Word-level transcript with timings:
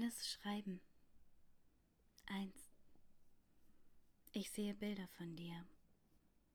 Alice 0.00 0.28
schreiben. 0.28 0.80
1. 2.26 2.54
Ich 4.30 4.48
sehe 4.52 4.72
Bilder 4.74 5.08
von 5.16 5.34
dir, 5.34 5.66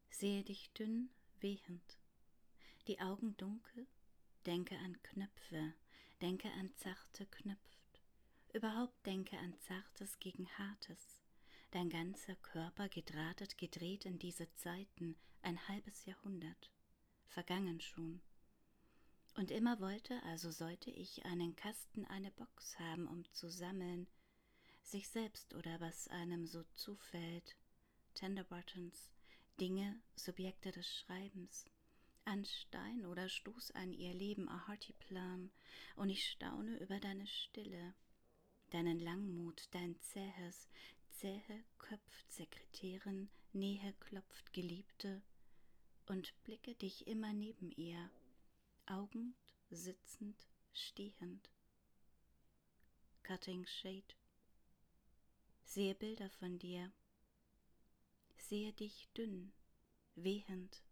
sehe 0.09 0.45
dich 0.45 0.71
dünn, 0.71 1.09
wehend, 1.41 1.99
die 2.87 3.01
Augen 3.01 3.35
dunkel, 3.35 3.85
denke 4.45 4.77
an 4.77 4.97
Knöpfe, 5.03 5.73
denke 6.21 6.49
an 6.53 6.73
zarte 6.77 7.25
Knöpft, 7.25 8.01
überhaupt 8.53 9.05
denke 9.05 9.37
an 9.37 9.59
Zartes 9.59 10.19
gegen 10.19 10.47
Hartes, 10.57 11.19
dein 11.71 11.89
ganzer 11.89 12.37
Körper 12.37 12.87
gedrahtet, 12.87 13.57
gedreht 13.57 14.05
in 14.05 14.19
diese 14.19 14.49
Zeiten, 14.53 15.17
ein 15.41 15.67
halbes 15.67 16.05
Jahrhundert, 16.05 16.71
vergangen 17.27 17.81
schon. 17.81 18.21
Und 19.35 19.49
immer 19.49 19.79
wollte, 19.79 20.21
also 20.23 20.51
sollte 20.51 20.91
ich 20.91 21.25
einen 21.25 21.55
Kasten, 21.55 22.05
eine 22.05 22.31
Box 22.31 22.77
haben, 22.79 23.07
um 23.07 23.25
zu 23.33 23.49
sammeln, 23.49 24.07
sich 24.83 25.07
selbst 25.07 25.55
oder 25.55 25.79
was 25.79 26.07
einem 26.09 26.45
so 26.45 26.63
zufällt, 26.75 27.55
Tender 28.13 28.43
Buttons, 28.43 29.11
Dinge, 29.59 29.99
Subjekte 30.15 30.71
des 30.71 30.87
Schreibens, 30.87 31.65
an 32.25 32.45
Stein 32.45 33.05
oder 33.05 33.27
Stoß 33.27 33.71
an 33.71 33.91
ihr 33.91 34.13
Leben, 34.13 34.47
a 34.49 34.67
hearty 34.67 34.93
plan, 34.93 35.51
und 35.95 36.09
ich 36.09 36.29
staune 36.29 36.77
über 36.79 36.99
deine 36.99 37.27
Stille, 37.27 37.95
deinen 38.69 38.99
Langmut, 38.99 39.67
dein 39.71 39.99
zähes, 39.99 40.69
zähe 41.09 41.63
köpft 41.79 42.31
Sekretärin, 42.31 43.29
Nähe 43.51 43.93
klopft 43.99 44.53
Geliebte, 44.53 45.21
und 46.07 46.33
blicke 46.43 46.75
dich 46.75 47.07
immer 47.07 47.33
neben 47.33 47.71
ihr, 47.71 48.09
augend, 48.85 49.35
sitzend, 49.69 50.35
stehend. 50.73 51.49
Cutting 53.23 53.65
Shade. 53.65 54.15
Sehe 55.63 55.95
Bilder 55.95 56.29
von 56.29 56.59
dir, 56.59 56.91
sehe 58.37 58.73
dich 58.73 59.07
dünn, 59.17 59.53
wehend, 60.15 60.83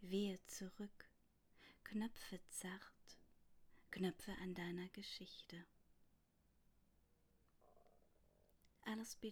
wehe 0.00 0.38
zurück, 0.46 1.08
Knöpfe 1.84 2.40
zart, 2.50 3.18
Knöpfe 3.90 4.32
an 4.42 4.54
deiner 4.54 4.88
Geschichte. 4.90 5.64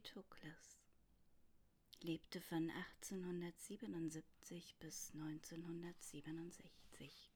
Toklas 0.05 0.79
lebte 2.03 2.41
von 2.41 2.71
1877 2.71 4.77
bis 4.79 5.11
1967. 5.15 7.34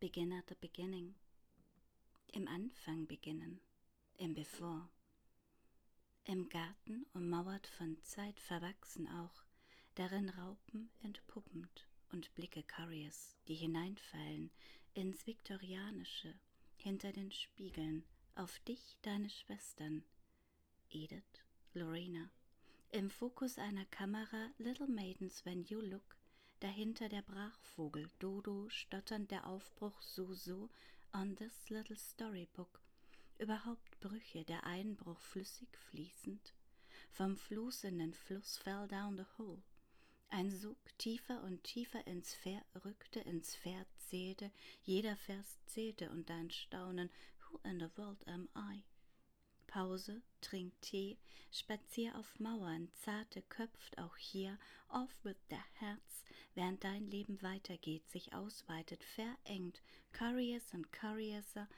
Begin 0.00 0.32
at 0.32 0.48
the 0.48 0.54
beginning. 0.54 1.14
Im 2.32 2.48
Anfang 2.48 3.06
beginnen, 3.06 3.60
im 4.16 4.32
Bevor. 4.32 4.88
Im 6.24 6.48
Garten 6.48 7.04
ummauert 7.12 7.66
von 7.66 8.02
Zeit 8.02 8.40
verwachsen 8.40 9.06
auch, 9.08 9.44
darin 9.96 10.30
Raupen 10.30 10.88
entpuppend 11.02 11.86
und 12.12 12.34
Blicke 12.34 12.62
Curries, 12.62 13.36
die 13.46 13.54
hineinfallen 13.54 14.50
ins 14.94 15.26
Viktorianische, 15.26 16.34
hinter 16.78 17.12
den 17.12 17.30
Spiegeln, 17.30 18.02
auf 18.36 18.58
dich, 18.60 18.96
deine 19.02 19.28
Schwestern, 19.28 20.02
Edith, 20.88 21.44
Lorena, 21.74 22.30
im 22.90 23.10
Fokus 23.10 23.58
einer 23.58 23.84
Kamera 23.84 24.48
Little 24.56 24.88
Maidens 24.88 25.44
When 25.44 25.62
You 25.64 25.82
Look, 25.82 26.16
dahinter 26.60 27.08
der 27.08 27.22
Brachvogel, 27.22 28.10
Dodo, 28.18 28.68
stotternd 28.68 29.30
der 29.30 29.46
Aufbruch, 29.46 30.00
so, 30.02 30.32
so, 30.34 30.68
on 31.12 31.34
this 31.36 31.70
little 31.70 31.96
storybook, 31.96 32.80
überhaupt 33.38 33.98
Brüche, 34.00 34.44
der 34.44 34.64
Einbruch 34.64 35.20
flüssig 35.20 35.76
fließend, 35.90 36.54
vom 37.10 37.36
Fluss 37.36 37.84
in 37.84 37.98
den 37.98 38.14
Fluss 38.14 38.58
fell 38.58 38.86
down 38.86 39.16
the 39.16 39.24
hole, 39.38 39.62
ein 40.28 40.50
Sog 40.50 40.78
tiefer 40.98 41.42
und 41.42 41.64
tiefer 41.64 42.06
ins 42.06 42.34
Pferd 42.34 42.64
rückte, 42.84 43.20
ins 43.20 43.56
Pferd 43.56 43.88
zählte, 43.98 44.52
jeder 44.82 45.16
Vers 45.16 45.58
zählte 45.66 46.10
und 46.10 46.30
dein 46.30 46.50
Staunen, 46.50 47.10
who 47.40 47.58
in 47.64 47.80
the 47.80 47.88
world 47.96 48.26
am 48.28 48.48
I? 48.54 48.84
Pause, 49.70 50.20
trink 50.40 50.72
Tee, 50.80 51.16
spazier 51.52 52.18
auf 52.18 52.40
Mauern, 52.40 52.90
zarte 53.04 53.40
köpft 53.42 53.98
auch 53.98 54.16
hier, 54.16 54.58
off 54.88 55.24
with 55.24 55.36
the 55.48 55.56
Herz, 55.74 56.24
während 56.56 56.82
dein 56.82 57.08
Leben 57.08 57.40
weitergeht, 57.40 58.08
sich 58.10 58.34
ausweitet, 58.34 59.04
verengt, 59.04 59.80
Curious 60.12 60.74
und 60.74 60.92
Curiouser, 60.92 61.68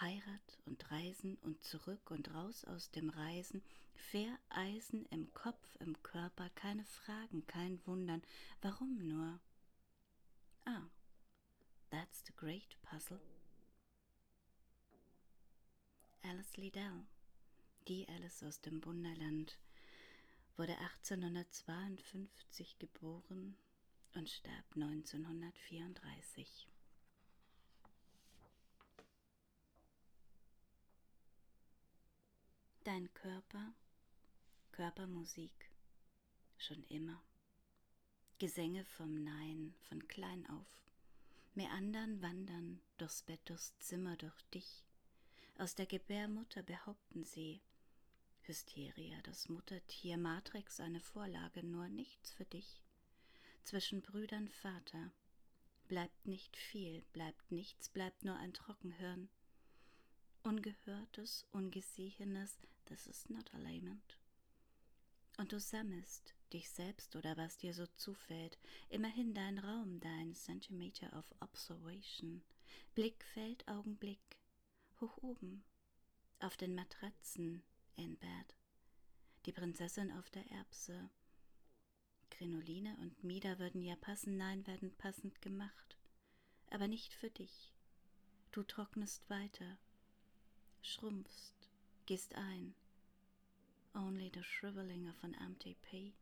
Heirat 0.00 0.58
und 0.64 0.90
Reisen 0.90 1.36
und 1.42 1.62
zurück 1.62 2.10
und 2.10 2.32
raus 2.32 2.64
aus 2.64 2.90
dem 2.92 3.10
Reisen, 3.10 3.62
Vereisen 3.94 5.04
im 5.10 5.30
Kopf, 5.34 5.76
im 5.80 6.02
Körper, 6.02 6.48
keine 6.54 6.86
Fragen, 6.86 7.46
kein 7.46 7.78
Wundern, 7.86 8.22
warum 8.62 9.06
nur? 9.06 9.38
Ah, 10.64 10.88
that's 11.90 12.24
the 12.26 12.32
great 12.32 12.80
puzzle. 12.80 13.20
Alice 16.22 16.56
Liddell 16.56 17.04
die 17.88 18.06
Alice 18.08 18.42
aus 18.42 18.60
dem 18.60 18.84
Wunderland, 18.84 19.58
wurde 20.56 20.76
1852 20.78 22.78
geboren 22.78 23.56
und 24.14 24.28
starb 24.28 24.64
1934. 24.74 26.68
Dein 32.84 33.12
Körper, 33.14 33.72
Körpermusik, 34.72 35.70
schon 36.58 36.82
immer. 36.84 37.22
Gesänge 38.38 38.84
vom 38.84 39.24
Nein, 39.24 39.74
von 39.88 40.06
klein 40.08 40.48
auf. 40.50 40.66
Meandern, 41.54 42.20
wandern 42.22 42.80
durchs 42.98 43.22
Bett, 43.22 43.40
durchs 43.46 43.76
Zimmer, 43.78 44.16
durch 44.16 44.42
dich. 44.54 44.84
Aus 45.56 45.74
der 45.74 45.86
Gebärmutter 45.86 46.62
behaupten 46.62 47.24
sie, 47.24 47.60
Hysteria, 48.48 49.20
das 49.24 49.50
Muttertier, 49.50 50.16
Matrix 50.16 50.80
eine 50.80 51.00
Vorlage, 51.00 51.62
nur 51.62 51.88
nichts 51.88 52.32
für 52.32 52.46
dich. 52.46 52.80
Zwischen 53.64 54.00
Brüdern 54.00 54.48
Vater. 54.48 55.12
Bleibt 55.86 56.26
nicht 56.26 56.56
viel, 56.56 57.02
bleibt 57.12 57.52
nichts, 57.52 57.90
bleibt 57.90 58.24
nur 58.24 58.36
ein 58.36 58.54
Trockenhirn. 58.54 59.28
Ungehörtes, 60.42 61.46
Ungesehenes, 61.52 62.58
this 62.86 63.06
is 63.06 63.28
not 63.28 63.52
a 63.52 63.58
lament. 63.58 64.18
Und 65.36 65.52
du 65.52 65.60
sammelst 65.60 66.34
dich 66.52 66.70
selbst 66.70 67.16
oder 67.16 67.36
was 67.36 67.58
dir 67.58 67.74
so 67.74 67.86
zufällt, 67.96 68.58
immerhin 68.88 69.34
dein 69.34 69.58
Raum, 69.58 70.00
dein 70.00 70.34
Centimeter 70.34 71.12
of 71.18 71.26
Observation, 71.40 72.42
Blickfeld, 72.94 73.68
Augenblick, 73.68 74.38
hoch 75.00 75.18
oben, 75.18 75.62
auf 76.40 76.56
den 76.56 76.74
Matratzen, 76.74 77.62
in 77.98 78.16
Bed. 78.16 78.54
Die 79.46 79.52
Prinzessin 79.52 80.12
auf 80.12 80.30
der 80.30 80.50
Erbse. 80.50 81.10
Krinoline 82.30 82.96
und 82.98 83.24
Mieder 83.24 83.58
würden 83.58 83.82
ja 83.82 83.96
passen, 83.96 84.36
nein, 84.36 84.66
werden 84.66 84.94
passend 84.96 85.42
gemacht. 85.42 85.98
Aber 86.70 86.86
nicht 86.86 87.12
für 87.12 87.30
dich. 87.30 87.72
Du 88.52 88.62
trocknest 88.62 89.28
weiter, 89.28 89.78
schrumpfst, 90.82 91.70
gehst 92.06 92.34
ein. 92.34 92.74
Only 93.94 94.30
the 94.32 94.42
shriveling 94.42 95.08
of 95.08 95.24
an 95.24 95.34
empty 95.34 95.74
pea. 95.82 96.12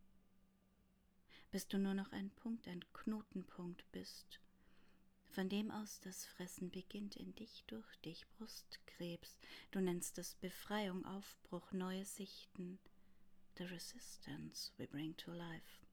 Bis 1.51 1.69
du 1.69 1.79
nur 1.79 1.95
noch 1.95 2.13
ein 2.13 2.31
Punkt, 2.31 2.67
ein 2.69 2.85
Knotenpunkt 2.93 3.85
bist 3.93 4.41
von 5.31 5.49
dem 5.49 5.71
aus 5.71 6.01
das 6.01 6.25
Fressen 6.25 6.71
beginnt 6.71 7.17
in 7.17 7.35
dich, 7.35 7.65
durch 7.67 7.97
dich, 8.05 8.27
Brustkrebs. 8.39 9.37
Du 9.71 9.81
nennst 9.81 10.19
es 10.19 10.35
Befreiung, 10.35 11.05
Aufbruch, 11.05 11.73
neue 11.73 12.05
Sichten. 12.05 12.79
The 13.59 13.65
resistance 13.65 14.73
we 14.77 14.87
bring 14.87 15.17
to 15.17 15.33
life. 15.33 15.87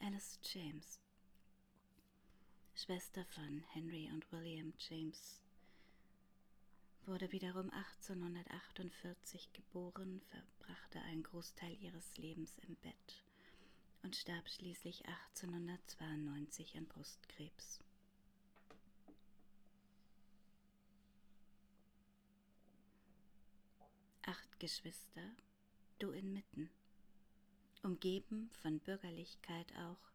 Alice 0.00 0.38
James, 0.42 1.00
Schwester 2.74 3.24
von 3.24 3.64
Henry 3.72 4.08
und 4.12 4.30
William 4.32 4.72
James, 4.78 5.40
wurde 7.06 7.32
wiederum 7.32 7.70
1848 7.70 9.52
geboren, 9.52 10.20
verbrachte 10.30 11.00
einen 11.02 11.22
Großteil 11.22 11.76
ihres 11.80 12.16
Lebens 12.16 12.58
im 12.66 12.76
Bett 12.76 13.24
und 14.02 14.16
starb 14.16 14.48
schließlich 14.48 15.04
1892 15.06 16.76
an 16.76 16.86
Brustkrebs. 16.86 17.80
Acht 24.22 24.60
Geschwister, 24.60 25.22
du 25.98 26.10
inmitten, 26.10 26.70
umgeben 27.82 28.50
von 28.62 28.78
Bürgerlichkeit 28.80 29.72
auch, 29.76 30.10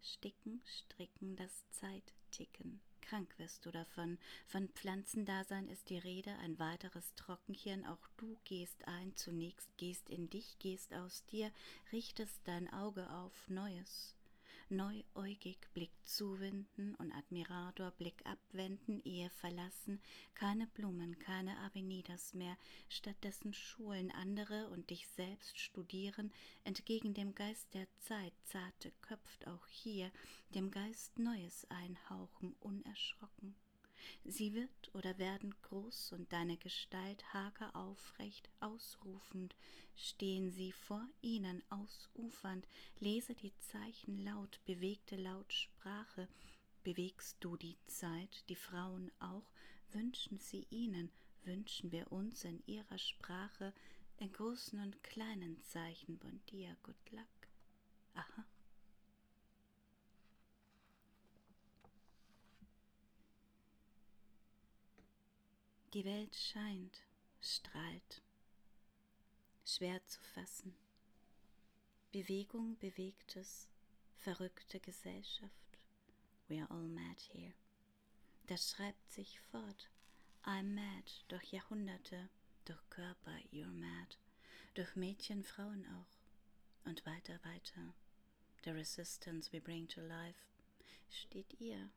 sticken, 0.00 0.60
stricken, 0.64 1.36
das 1.36 1.68
Zeitticken. 1.70 2.80
Krank 3.00 3.32
wirst 3.38 3.64
du 3.64 3.70
davon. 3.70 4.18
Von 4.46 4.68
Pflanzendasein 4.68 5.68
ist 5.68 5.88
die 5.90 5.98
Rede, 5.98 6.36
ein 6.38 6.58
weiteres 6.58 7.14
Trockenchen. 7.14 7.86
Auch 7.86 8.08
du 8.16 8.36
gehst 8.44 8.86
ein, 8.86 9.14
zunächst 9.16 9.76
gehst 9.76 10.08
in 10.08 10.28
dich, 10.30 10.58
gehst 10.58 10.94
aus 10.94 11.24
dir, 11.26 11.50
richtest 11.92 12.40
dein 12.44 12.72
Auge 12.72 13.08
auf 13.10 13.32
Neues 13.48 14.17
neuäugig 14.70 15.58
Blick 15.72 15.92
zuwenden 16.02 16.94
und 16.96 17.12
Admirator 17.12 17.90
Blick 17.92 18.24
abwenden, 18.24 19.00
Ehe 19.04 19.30
verlassen, 19.30 20.00
keine 20.34 20.66
Blumen, 20.66 21.18
keine 21.18 21.58
Avenidas 21.60 22.34
mehr, 22.34 22.56
stattdessen 22.88 23.54
Schulen 23.54 24.10
andere 24.10 24.68
und 24.68 24.90
dich 24.90 25.08
selbst 25.08 25.58
studieren, 25.58 26.32
entgegen 26.64 27.14
dem 27.14 27.34
Geist 27.34 27.72
der 27.74 27.86
Zeit, 28.00 28.34
zarte 28.44 28.92
köpft 29.00 29.46
auch 29.46 29.66
hier, 29.68 30.10
dem 30.54 30.70
Geist 30.70 31.18
Neues 31.18 31.66
einhauchen, 31.70 32.54
unerschrocken. 32.60 33.54
Sie 34.24 34.54
wird 34.54 34.94
oder 34.94 35.18
werden 35.18 35.54
groß 35.62 36.12
und 36.12 36.32
deine 36.32 36.56
Gestalt 36.56 37.32
hager 37.32 37.74
aufrecht, 37.74 38.48
ausrufend, 38.60 39.54
stehen 39.96 40.50
sie 40.50 40.72
vor 40.72 41.06
ihnen 41.20 41.62
ausufernd, 41.70 42.66
lese 43.00 43.34
die 43.34 43.56
Zeichen 43.58 44.18
laut, 44.24 44.60
bewegte 44.64 45.16
Lautsprache, 45.16 46.28
bewegst 46.84 47.36
du 47.40 47.56
die 47.56 47.76
Zeit, 47.86 48.48
die 48.48 48.56
Frauen 48.56 49.10
auch, 49.18 49.50
wünschen 49.92 50.38
sie 50.38 50.66
ihnen, 50.70 51.10
wünschen 51.44 51.90
wir 51.92 52.12
uns 52.12 52.44
in 52.44 52.62
ihrer 52.66 52.98
Sprache, 52.98 53.72
in 54.18 54.32
großen 54.32 54.80
und 54.80 55.02
kleinen 55.02 55.62
Zeichen, 55.62 56.18
bon 56.18 56.40
dia, 56.50 56.76
good 56.82 57.10
luck. 57.10 57.48
Aha. 58.14 58.44
Die 65.94 66.04
Welt 66.04 66.36
scheint, 66.36 67.00
strahlt, 67.40 68.20
schwer 69.64 70.04
zu 70.06 70.20
fassen. 70.34 70.74
Bewegung, 72.12 72.76
bewegtes, 72.78 73.68
verrückte 74.18 74.80
Gesellschaft. 74.80 75.78
We 76.46 76.60
are 76.60 76.70
all 76.70 76.88
mad 76.88 77.18
here. 77.32 77.54
Das 78.48 78.70
schreibt 78.70 79.10
sich 79.10 79.40
fort. 79.50 79.88
I'm 80.44 80.74
mad 80.74 81.10
durch 81.28 81.52
Jahrhunderte, 81.52 82.28
durch 82.66 82.90
Körper, 82.90 83.38
you're 83.50 83.72
mad, 83.72 84.18
durch 84.74 84.94
Mädchen, 84.94 85.42
Frauen 85.42 85.86
auch. 85.86 86.86
Und 86.86 87.06
weiter, 87.06 87.40
weiter. 87.44 87.94
The 88.62 88.72
resistance 88.72 89.50
we 89.52 89.60
bring 89.60 89.88
to 89.88 90.02
life 90.02 90.44
steht 91.08 91.58
ihr, 91.60 91.88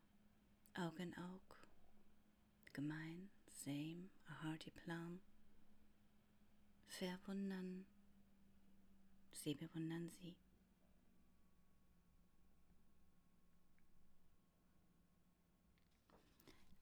Aug 0.76 0.98
in 0.98 1.14
Aug, 1.18 1.68
gemein, 2.72 3.28
same, 3.64 4.10
a 4.28 4.44
hearty 4.44 4.70
plum. 4.70 5.20
Verwundern, 6.86 7.86
sie 9.32 9.54
bewundern 9.54 10.08
sie. 10.08 10.34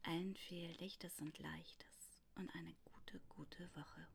Allen 0.02 0.34
viel 0.36 0.70
Lichtes 0.78 1.20
und 1.20 1.38
Leichtes 1.38 2.18
und 2.36 2.54
eine 2.54 2.74
gute, 2.84 3.20
gute 3.28 3.68
Woche. 3.76 4.06